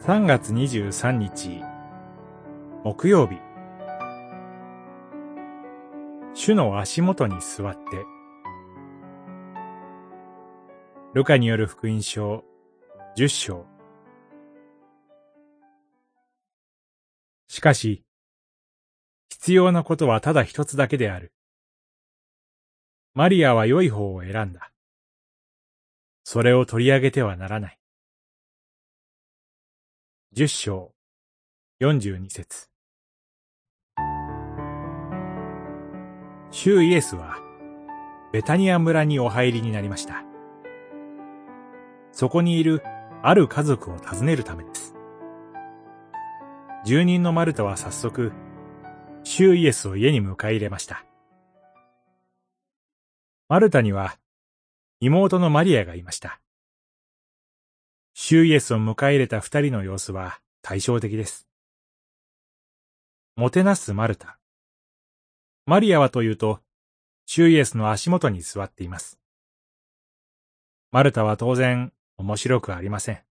[0.00, 1.62] 3月23日、
[2.84, 3.36] 木曜日。
[6.32, 7.80] 主の足元に座って。
[11.12, 12.44] ルカによる福音書、
[13.18, 13.66] 10章。
[17.46, 18.02] しかし、
[19.28, 21.34] 必要なことはただ一つだけである。
[23.12, 24.72] マリアは良い方を選んだ。
[26.24, 27.79] それを取り上げてはならない。
[30.32, 30.92] 十章、
[31.80, 32.68] 四十二節。
[36.52, 37.38] 主イエスは、
[38.32, 40.22] ベタニア村にお入りになりました。
[42.12, 42.80] そこにいる
[43.24, 44.94] ある家族を訪ねるためです。
[46.84, 48.30] 住人のマルタは早速、
[49.24, 51.04] 主イエスを家に迎え入れました。
[53.48, 54.16] マルタには、
[55.00, 56.40] 妹のマリアがいました。
[58.22, 61.48] シュイエスを迎え入れた二人の様子は対照的です。
[63.34, 64.38] もてなすマルタ。
[65.64, 66.60] マリアはというと、
[67.24, 69.18] シュイエスの足元に座っています。
[70.92, 73.22] マルタは当然面白くありません。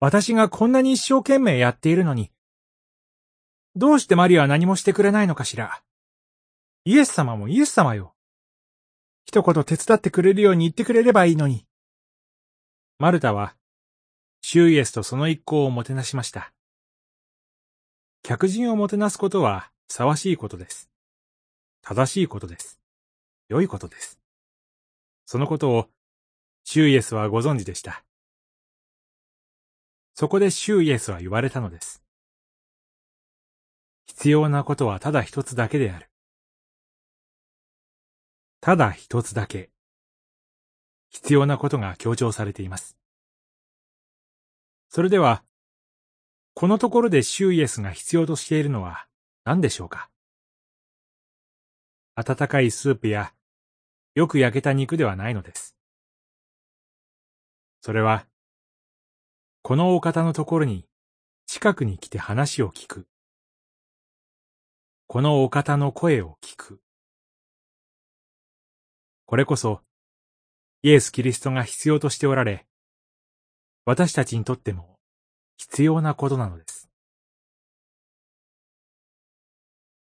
[0.00, 2.32] 私がこんなに一生懸命やっているのに、
[3.76, 5.84] どうしてマリアは何もしてくれないのかしら。
[6.84, 8.16] イエス様もイエス様よ。
[9.24, 11.64] 一言手伝ってくれるように言ってくれればいいのに。
[13.00, 13.56] マルタは、
[14.42, 16.52] シュイエスとその一行をもてなしました。
[18.22, 20.90] 客人をもてなすことは、ふさわしいことです。
[21.80, 22.78] 正しいことです。
[23.48, 24.20] 良いことです。
[25.24, 25.88] そのことを、
[26.64, 28.04] シュイエスはご存知でした。
[30.12, 32.02] そこでシュイエスは言われたのです。
[34.08, 36.10] 必要なことはただ一つだけである。
[38.60, 39.70] ただ一つだけ。
[41.10, 42.96] 必要なことが強調されています。
[44.88, 45.44] それでは、
[46.54, 49.06] このところでシューイエスが必要としているのは
[49.44, 50.10] 何でしょうか？
[52.16, 53.32] 温かいスープや
[54.14, 55.76] よく焼けた肉ではないのです。
[57.82, 58.26] それは、
[59.62, 60.86] このお方のところに
[61.46, 63.06] 近くに来て話を聞く。
[65.06, 66.80] このお方の声を聞く。
[69.26, 69.82] これこそ、
[70.82, 72.66] イエス・キリストが必要としておられ、
[73.84, 74.96] 私たちにとっても
[75.58, 76.88] 必要なことなのです。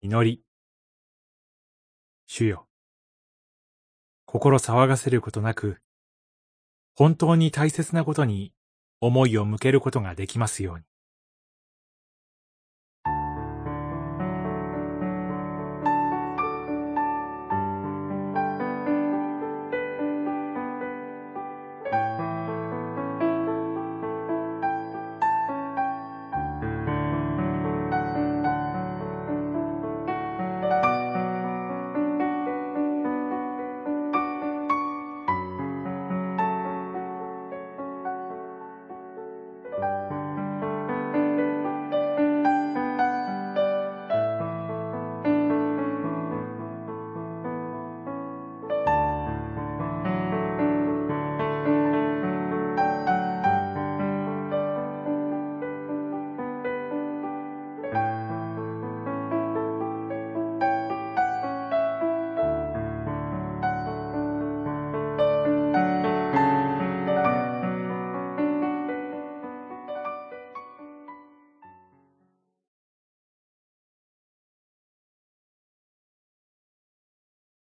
[0.00, 0.42] 祈り。
[2.26, 2.66] 主よ。
[4.24, 5.80] 心騒がせることなく、
[6.96, 8.52] 本当に大切なことに
[9.00, 10.84] 思いを向けることができますように。